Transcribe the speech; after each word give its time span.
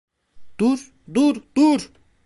Dur, 0.57 0.79
dur, 1.05 1.43
dur! 1.53 1.81